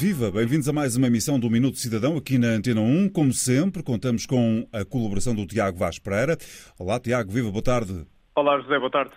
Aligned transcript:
Viva, 0.00 0.30
bem-vindos 0.30 0.68
a 0.68 0.72
mais 0.72 0.94
uma 0.94 1.08
emissão 1.08 1.40
do 1.40 1.50
Minuto 1.50 1.76
Cidadão 1.76 2.16
aqui 2.16 2.38
na 2.38 2.50
Antena 2.50 2.80
1. 2.80 3.08
Como 3.08 3.32
sempre, 3.32 3.82
contamos 3.82 4.26
com 4.26 4.64
a 4.72 4.84
colaboração 4.84 5.34
do 5.34 5.44
Tiago 5.44 5.76
Vaz 5.76 5.98
Pereira. 5.98 6.38
Olá, 6.78 7.00
Tiago, 7.00 7.32
viva, 7.32 7.50
boa 7.50 7.60
tarde. 7.60 8.06
Olá, 8.32 8.60
José, 8.60 8.78
boa 8.78 8.92
tarde. 8.92 9.10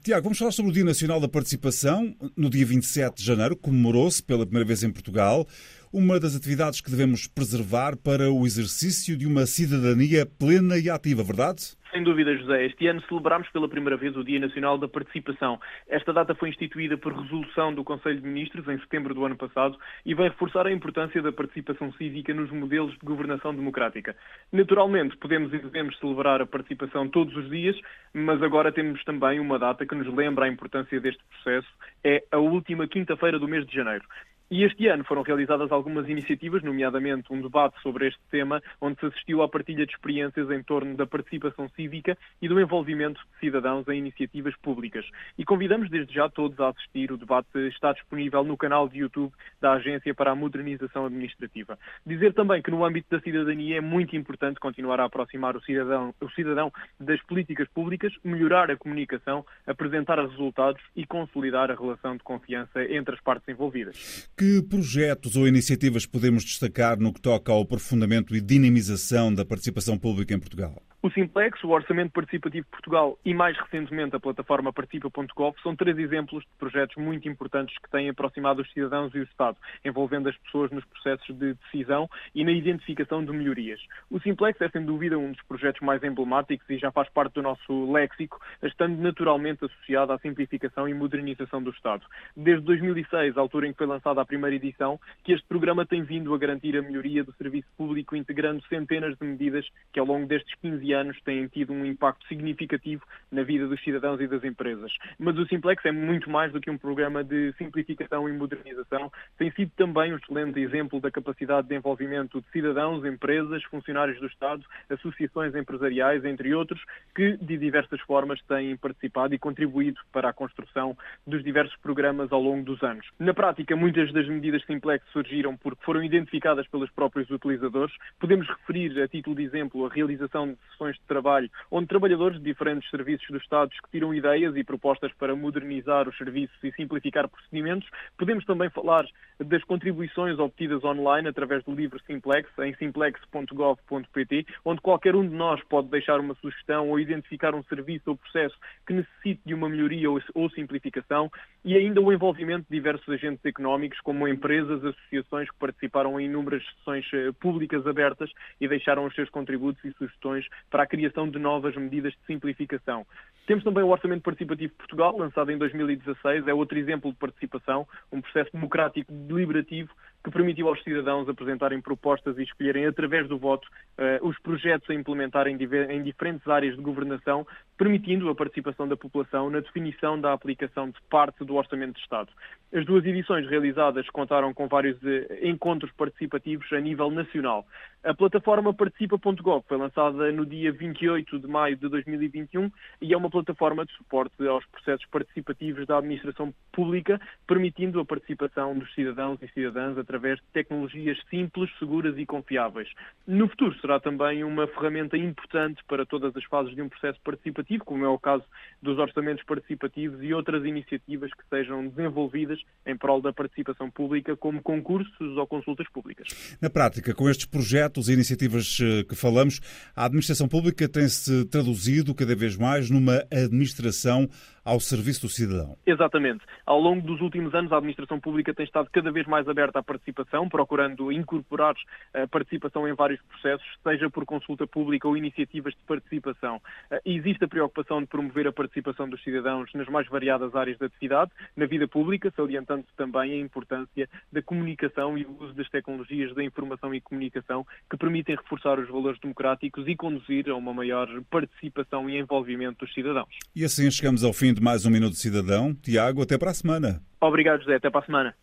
Tiago, 0.00 0.22
vamos 0.22 0.38
falar 0.38 0.52
sobre 0.52 0.70
o 0.70 0.72
Dia 0.72 0.84
Nacional 0.84 1.18
da 1.18 1.26
Participação. 1.26 2.14
No 2.36 2.48
dia 2.48 2.64
27 2.64 3.16
de 3.16 3.24
janeiro, 3.24 3.56
comemorou-se 3.56 4.22
pela 4.22 4.46
primeira 4.46 4.64
vez 4.64 4.84
em 4.84 4.92
Portugal 4.92 5.44
uma 5.92 6.20
das 6.20 6.36
atividades 6.36 6.80
que 6.80 6.90
devemos 6.90 7.26
preservar 7.26 7.96
para 7.96 8.30
o 8.30 8.46
exercício 8.46 9.16
de 9.16 9.26
uma 9.26 9.44
cidadania 9.44 10.24
plena 10.24 10.78
e 10.78 10.88
ativa, 10.88 11.24
verdade? 11.24 11.76
Sem 11.90 12.02
dúvida, 12.02 12.36
José. 12.36 12.66
Este 12.66 12.86
ano 12.86 13.00
celebramos 13.08 13.48
pela 13.48 13.66
primeira 13.66 13.96
vez 13.96 14.14
o 14.14 14.22
Dia 14.22 14.38
Nacional 14.38 14.76
da 14.76 14.86
Participação. 14.86 15.58
Esta 15.88 16.12
data 16.12 16.34
foi 16.34 16.50
instituída 16.50 16.98
por 16.98 17.14
resolução 17.14 17.72
do 17.72 17.82
Conselho 17.82 18.20
de 18.20 18.28
Ministros 18.28 18.68
em 18.68 18.78
setembro 18.80 19.14
do 19.14 19.24
ano 19.24 19.36
passado 19.36 19.78
e 20.04 20.12
vai 20.12 20.28
reforçar 20.28 20.66
a 20.66 20.72
importância 20.72 21.22
da 21.22 21.32
participação 21.32 21.90
cívica 21.94 22.34
nos 22.34 22.50
modelos 22.50 22.92
de 22.92 23.06
governação 23.06 23.54
democrática. 23.54 24.14
Naturalmente, 24.52 25.16
podemos 25.16 25.50
e 25.54 25.58
devemos 25.58 25.98
celebrar 25.98 26.42
a 26.42 26.46
participação 26.46 27.08
todos 27.08 27.34
os 27.34 27.48
dias, 27.48 27.76
mas 28.12 28.42
agora 28.42 28.70
temos 28.70 29.02
também 29.04 29.40
uma 29.40 29.58
data 29.58 29.86
que 29.86 29.94
nos 29.94 30.14
lembra 30.14 30.44
a 30.44 30.48
importância 30.48 31.00
deste 31.00 31.22
processo. 31.24 31.68
É 32.04 32.22
a 32.30 32.36
última 32.36 32.86
quinta-feira 32.86 33.38
do 33.38 33.48
mês 33.48 33.66
de 33.66 33.74
janeiro. 33.74 34.04
E 34.50 34.64
este 34.64 34.88
ano 34.88 35.04
foram 35.04 35.20
realizadas 35.20 35.70
algumas 35.70 36.08
iniciativas, 36.08 36.62
nomeadamente 36.62 37.30
um 37.30 37.42
debate 37.42 37.78
sobre 37.82 38.08
este 38.08 38.20
tema, 38.30 38.62
onde 38.80 38.98
se 38.98 39.04
assistiu 39.04 39.42
à 39.42 39.48
partilha 39.48 39.84
de 39.84 39.92
experiências 39.92 40.50
em 40.50 40.62
torno 40.62 40.96
da 40.96 41.06
participação 41.06 41.68
cívica 41.76 42.16
e 42.40 42.48
do 42.48 42.58
envolvimento 42.58 43.20
de 43.20 43.40
cidadãos 43.40 43.86
em 43.88 43.98
iniciativas 43.98 44.56
públicas. 44.56 45.04
E 45.36 45.44
convidamos 45.44 45.90
desde 45.90 46.14
já 46.14 46.30
todos 46.30 46.58
a 46.60 46.70
assistir. 46.70 47.12
O 47.12 47.18
debate 47.18 47.58
está 47.68 47.92
disponível 47.92 48.42
no 48.42 48.56
canal 48.56 48.88
de 48.88 49.00
YouTube 49.00 49.34
da 49.60 49.72
Agência 49.72 50.14
para 50.14 50.30
a 50.30 50.34
Modernização 50.34 51.04
Administrativa. 51.04 51.78
Dizer 52.06 52.32
também 52.32 52.62
que 52.62 52.70
no 52.70 52.86
âmbito 52.86 53.08
da 53.10 53.20
cidadania 53.20 53.76
é 53.76 53.80
muito 53.82 54.16
importante 54.16 54.58
continuar 54.58 54.98
a 54.98 55.04
aproximar 55.04 55.56
o 55.56 55.60
cidadão, 55.60 56.14
o 56.22 56.30
cidadão 56.30 56.72
das 56.98 57.20
políticas 57.24 57.68
públicas, 57.68 58.14
melhorar 58.24 58.70
a 58.70 58.78
comunicação, 58.78 59.44
apresentar 59.66 60.18
resultados 60.18 60.82
e 60.96 61.04
consolidar 61.04 61.70
a 61.70 61.74
relação 61.74 62.16
de 62.16 62.22
confiança 62.22 62.82
entre 62.82 63.14
as 63.14 63.20
partes 63.20 63.46
envolvidas. 63.46 64.26
Que 64.38 64.62
projetos 64.62 65.34
ou 65.34 65.48
iniciativas 65.48 66.06
podemos 66.06 66.44
destacar 66.44 66.96
no 66.96 67.12
que 67.12 67.20
toca 67.20 67.50
ao 67.50 67.62
aprofundamento 67.62 68.36
e 68.36 68.40
dinamização 68.40 69.34
da 69.34 69.44
participação 69.44 69.98
pública 69.98 70.32
em 70.32 70.38
Portugal? 70.38 70.80
O 71.00 71.08
Simplex, 71.10 71.62
o 71.62 71.68
Orçamento 71.68 72.10
Participativo 72.10 72.64
de 72.64 72.70
Portugal 72.72 73.16
e, 73.24 73.32
mais 73.32 73.56
recentemente, 73.56 74.16
a 74.16 74.20
plataforma 74.20 74.72
participa.gov 74.72 75.54
são 75.62 75.76
três 75.76 75.96
exemplos 75.96 76.42
de 76.42 76.50
projetos 76.58 76.96
muito 76.96 77.28
importantes 77.28 77.78
que 77.78 77.88
têm 77.88 78.08
aproximado 78.08 78.62
os 78.62 78.72
cidadãos 78.72 79.14
e 79.14 79.20
o 79.20 79.22
Estado, 79.22 79.56
envolvendo 79.84 80.28
as 80.28 80.36
pessoas 80.38 80.72
nos 80.72 80.84
processos 80.86 81.38
de 81.38 81.54
decisão 81.54 82.10
e 82.34 82.44
na 82.44 82.50
identificação 82.50 83.24
de 83.24 83.30
melhorias. 83.30 83.80
O 84.10 84.18
Simplex 84.18 84.60
é, 84.60 84.68
sem 84.70 84.84
dúvida, 84.84 85.16
um 85.16 85.30
dos 85.30 85.42
projetos 85.42 85.80
mais 85.82 86.02
emblemáticos 86.02 86.68
e 86.68 86.78
já 86.78 86.90
faz 86.90 87.08
parte 87.10 87.34
do 87.34 87.42
nosso 87.42 87.92
léxico, 87.92 88.40
estando 88.64 89.00
naturalmente 89.00 89.64
associado 89.64 90.12
à 90.12 90.18
simplificação 90.18 90.88
e 90.88 90.94
modernização 90.94 91.62
do 91.62 91.70
Estado. 91.70 92.04
Desde 92.36 92.64
2006, 92.64 93.38
a 93.38 93.40
altura 93.40 93.68
em 93.68 93.70
que 93.70 93.78
foi 93.78 93.86
lançada 93.86 94.20
a 94.20 94.26
primeira 94.26 94.56
edição, 94.56 94.98
que 95.22 95.32
este 95.32 95.46
programa 95.46 95.86
tem 95.86 96.02
vindo 96.02 96.34
a 96.34 96.38
garantir 96.38 96.76
a 96.76 96.82
melhoria 96.82 97.22
do 97.22 97.32
serviço 97.34 97.68
público, 97.76 98.16
integrando 98.16 98.66
centenas 98.66 99.16
de 99.16 99.24
medidas 99.24 99.64
que, 99.92 100.00
ao 100.00 100.06
longo 100.06 100.26
destes 100.26 100.52
15 100.60 100.88
anos 100.92 100.97
têm 101.24 101.46
tido 101.48 101.72
um 101.72 101.84
impacto 101.84 102.26
significativo 102.26 103.04
na 103.30 103.42
vida 103.42 103.66
dos 103.66 103.82
cidadãos 103.82 104.20
e 104.20 104.26
das 104.26 104.42
empresas. 104.44 104.92
Mas 105.18 105.36
o 105.38 105.46
Simplex 105.46 105.84
é 105.84 105.92
muito 105.92 106.30
mais 106.30 106.52
do 106.52 106.60
que 106.60 106.70
um 106.70 106.78
programa 106.78 107.22
de 107.22 107.52
simplificação 107.58 108.28
e 108.28 108.32
modernização. 108.32 109.10
Tem 109.36 109.50
sido 109.52 109.70
também 109.76 110.12
um 110.12 110.16
excelente 110.16 110.60
exemplo 110.60 111.00
da 111.00 111.10
capacidade 111.10 111.68
de 111.68 111.74
envolvimento 111.74 112.40
de 112.40 112.48
cidadãos, 112.50 113.04
empresas, 113.04 113.62
funcionários 113.64 114.18
do 114.20 114.26
Estado, 114.26 114.64
associações 114.90 115.54
empresariais, 115.54 116.24
entre 116.24 116.54
outros, 116.54 116.80
que 117.14 117.36
de 117.36 117.56
diversas 117.56 118.00
formas 118.02 118.40
têm 118.42 118.76
participado 118.76 119.34
e 119.34 119.38
contribuído 119.38 120.00
para 120.12 120.28
a 120.28 120.32
construção 120.32 120.96
dos 121.26 121.42
diversos 121.42 121.76
programas 121.76 122.32
ao 122.32 122.40
longo 122.40 122.64
dos 122.64 122.82
anos. 122.82 123.06
Na 123.18 123.34
prática, 123.34 123.76
muitas 123.76 124.12
das 124.12 124.28
medidas 124.28 124.64
Simplex 124.64 125.04
surgiram 125.12 125.56
porque 125.56 125.84
foram 125.84 126.02
identificadas 126.02 126.66
pelos 126.68 126.90
próprios 126.90 127.30
utilizadores. 127.30 127.94
Podemos 128.18 128.46
referir, 128.48 129.00
a 129.00 129.08
título 129.08 129.36
de 129.36 129.42
exemplo, 129.42 129.86
a 129.86 129.88
realização 129.88 130.48
de 130.48 130.58
de 130.78 131.06
trabalho, 131.08 131.50
onde 131.70 131.88
trabalhadores 131.88 132.38
de 132.38 132.44
diferentes 132.44 132.88
serviços 132.88 133.26
do 133.28 133.38
Estado 133.38 133.70
discutiram 133.70 134.14
ideias 134.14 134.56
e 134.56 134.62
propostas 134.62 135.12
para 135.14 135.34
modernizar 135.34 136.08
os 136.08 136.16
serviços 136.16 136.56
e 136.62 136.70
simplificar 136.72 137.28
procedimentos. 137.28 137.88
Podemos 138.16 138.44
também 138.44 138.70
falar 138.70 139.04
das 139.40 139.62
contribuições 139.64 140.38
obtidas 140.38 140.84
online 140.84 141.28
através 141.28 141.64
do 141.64 141.74
livro 141.74 142.00
Simplex, 142.04 142.48
em 142.60 142.74
simplex.gov.pt, 142.76 144.46
onde 144.64 144.80
qualquer 144.80 145.16
um 145.16 145.28
de 145.28 145.34
nós 145.34 145.62
pode 145.64 145.88
deixar 145.88 146.20
uma 146.20 146.34
sugestão 146.36 146.88
ou 146.88 147.00
identificar 147.00 147.54
um 147.54 147.62
serviço 147.64 148.10
ou 148.10 148.16
processo 148.16 148.56
que 148.86 148.92
necessite 148.92 149.40
de 149.44 149.54
uma 149.54 149.68
melhoria 149.68 150.08
ou 150.10 150.50
simplificação, 150.50 151.30
e 151.64 151.76
ainda 151.76 152.00
o 152.00 152.12
envolvimento 152.12 152.66
de 152.70 152.76
diversos 152.76 153.08
agentes 153.08 153.44
económicos, 153.44 154.00
como 154.00 154.28
empresas, 154.28 154.84
associações 154.84 155.50
que 155.50 155.58
participaram 155.58 156.20
em 156.20 156.26
inúmeras 156.26 156.62
sessões 156.76 157.04
eh, 157.12 157.32
públicas 157.40 157.86
abertas 157.86 158.30
e 158.60 158.68
deixaram 158.68 159.04
os 159.04 159.14
seus 159.14 159.28
contributos 159.28 159.84
e 159.84 159.92
sugestões 159.92 160.46
para 160.70 160.82
a 160.82 160.86
criação 160.86 161.28
de 161.28 161.38
novas 161.38 161.74
medidas 161.76 162.12
de 162.12 162.18
simplificação. 162.26 163.06
Temos 163.46 163.64
também 163.64 163.82
o 163.82 163.88
Orçamento 163.88 164.22
Participativo 164.22 164.72
de 164.72 164.76
Portugal, 164.76 165.16
lançado 165.16 165.50
em 165.50 165.56
2016, 165.56 166.46
é 166.46 166.52
outro 166.52 166.78
exemplo 166.78 167.10
de 167.10 167.16
participação, 167.16 167.86
um 168.12 168.20
processo 168.20 168.50
democrático 168.52 169.10
deliberativo 169.10 169.90
que 170.22 170.30
permitiu 170.30 170.68
aos 170.68 170.82
cidadãos 170.82 171.28
apresentarem 171.28 171.80
propostas 171.80 172.36
e 172.38 172.42
escolherem, 172.42 172.86
através 172.86 173.28
do 173.28 173.38
voto, 173.38 173.66
uh, 173.98 174.26
os 174.26 174.38
projetos 174.40 174.88
a 174.90 174.94
implementar 174.94 175.46
em, 175.46 175.56
diferentes 175.56 176.46
áreas 176.46 176.76
de 176.76 176.82
governação, 176.82 177.46
permitindo 177.76 178.28
a 178.28 178.34
participação 178.34 178.88
da 178.88 178.96
população 178.96 179.48
na 179.48 179.60
definição 179.60 180.20
da 180.20 180.32
aplicação 180.32 180.90
de 180.90 180.98
parte 181.08 181.44
do 181.44 181.54
Orçamento 181.54 181.94
de 181.94 182.00
Estado. 182.00 182.30
As 182.72 182.84
duas 182.84 183.04
edições 183.04 183.48
realizadas 183.48 184.08
contaram 184.10 184.52
com 184.52 184.66
vários 184.66 185.00
uh, 185.02 185.26
encontros 185.42 185.92
participativos 185.92 186.70
a 186.72 186.80
nível 186.80 187.10
nacional. 187.10 187.66
A 188.04 188.14
plataforma 188.14 188.72
participa.gov 188.72 189.64
foi 189.66 189.76
lançada 189.76 190.30
no 190.32 190.46
dia 190.46 190.72
28 190.72 191.38
de 191.38 191.46
maio 191.46 191.76
de 191.76 191.88
2021 191.88 192.70
e 193.02 193.12
é 193.12 193.16
uma 193.16 193.28
plataforma 193.30 193.84
de 193.84 193.92
suporte 193.92 194.46
aos 194.46 194.64
processos 194.66 195.06
participativos 195.06 195.86
da 195.86 195.98
administração 195.98 196.54
pública, 196.72 197.20
permitindo 197.46 198.00
a 198.00 198.04
participação 198.04 198.78
dos 198.78 198.92
cidadãos 198.94 199.42
e 199.42 199.48
cidadãs 199.48 199.98
através 199.98 200.17
de 200.18 200.42
tecnologias 200.52 201.18
simples, 201.30 201.70
seguras 201.78 202.16
e 202.18 202.26
confiáveis. 202.26 202.88
No 203.26 203.48
futuro 203.48 203.78
será 203.80 204.00
também 204.00 204.44
uma 204.44 204.66
ferramenta 204.66 205.16
importante 205.16 205.82
para 205.86 206.04
todas 206.04 206.36
as 206.36 206.44
fases 206.44 206.74
de 206.74 206.82
um 206.82 206.88
processo 206.88 207.18
participativo, 207.22 207.84
como 207.84 208.04
é 208.04 208.08
o 208.08 208.18
caso 208.18 208.44
dos 208.82 208.98
orçamentos 208.98 209.44
participativos 209.44 210.22
e 210.22 210.32
outras 210.32 210.64
iniciativas 210.64 211.30
que 211.32 211.46
sejam 211.48 211.88
desenvolvidas 211.88 212.60
em 212.86 212.96
prol 212.96 213.20
da 213.20 213.32
participação 213.32 213.90
pública, 213.90 214.36
como 214.36 214.62
concursos 214.62 215.36
ou 215.36 215.46
consultas 215.46 215.88
públicas. 215.88 216.28
Na 216.60 216.70
prática, 216.70 217.14
com 217.14 217.28
estes 217.28 217.46
projetos 217.46 218.08
e 218.08 218.12
iniciativas 218.12 218.78
eh, 218.80 219.04
que 219.04 219.14
falamos, 219.14 219.60
a 219.94 220.04
administração 220.04 220.48
pública 220.48 220.88
tem-se 220.88 221.44
traduzido 221.46 222.14
cada 222.14 222.34
vez 222.34 222.56
mais 222.56 222.90
numa 222.90 223.24
administração 223.30 224.28
ao 224.68 224.78
serviço 224.78 225.22
do 225.22 225.28
cidadão. 225.30 225.78
Exatamente. 225.86 226.44
Ao 226.66 226.78
longo 226.78 227.00
dos 227.00 227.22
últimos 227.22 227.54
anos, 227.54 227.72
a 227.72 227.76
administração 227.76 228.20
pública 228.20 228.52
tem 228.52 228.66
estado 228.66 228.88
cada 228.92 229.10
vez 229.10 229.26
mais 229.26 229.48
aberta 229.48 229.78
à 229.78 229.82
participação, 229.98 230.48
procurando 230.48 231.10
incorporar 231.12 231.74
a 232.14 232.20
eh, 232.20 232.26
participação 232.26 232.88
em 232.88 232.94
vários 232.94 233.20
processos, 233.22 233.66
seja 233.82 234.08
por 234.08 234.24
consulta 234.24 234.66
pública 234.66 235.08
ou 235.08 235.16
iniciativas 235.16 235.74
de 235.74 235.80
participação. 235.86 236.60
Eh, 236.90 237.02
existe 237.04 237.44
a 237.44 237.48
preocupação 237.48 238.00
de 238.00 238.06
promover 238.06 238.46
a 238.46 238.52
participação 238.52 239.08
dos 239.08 239.22
cidadãos 239.22 239.70
nas 239.74 239.88
mais 239.88 240.08
variadas 240.08 240.54
áreas 240.54 240.78
da 240.78 240.86
atividade, 240.86 241.30
na 241.56 241.66
vida 241.66 241.86
pública, 241.88 242.32
salientando-se 242.34 242.94
também 242.96 243.32
a 243.32 243.38
importância 243.38 244.08
da 244.32 244.40
comunicação 244.40 245.18
e 245.18 245.24
o 245.24 245.36
uso 245.42 245.54
das 245.54 245.68
tecnologias 245.68 246.34
da 246.34 246.44
informação 246.44 246.94
e 246.94 247.00
comunicação 247.00 247.66
que 247.90 247.96
permitem 247.96 248.36
reforçar 248.36 248.78
os 248.78 248.88
valores 248.88 249.20
democráticos 249.20 249.86
e 249.88 249.96
conduzir 249.96 250.48
a 250.48 250.54
uma 250.54 250.72
maior 250.72 251.08
participação 251.30 252.08
e 252.08 252.18
envolvimento 252.18 252.84
dos 252.84 252.94
cidadãos. 252.94 253.28
E 253.54 253.64
assim 253.64 253.90
chegamos 253.90 254.22
ao 254.22 254.32
fim 254.32 254.54
de 254.54 254.62
mais 254.62 254.86
um 254.86 254.90
Minuto 254.90 255.16
Cidadão. 255.16 255.74
Tiago, 255.74 256.22
até 256.22 256.38
para 256.38 256.50
a 256.50 256.54
semana. 256.54 257.02
Obrigado, 257.20 257.60
José. 257.60 257.76
Até 257.76 257.90
para 257.90 258.00
a 258.00 258.06
semana. 258.06 258.34